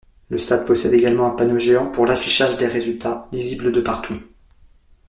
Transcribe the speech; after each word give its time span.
Le 0.29 0.39
stade 0.39 0.65
possède 0.65 0.93
également 0.95 1.27
un 1.27 1.35
panneau 1.37 1.59
géant 1.59 1.85
pour 1.91 2.07
l'affichage 2.07 2.57
des 2.57 2.65
résultats, 2.65 3.27
lisible 3.31 3.71
de 3.71 3.81
partout. 3.81 4.17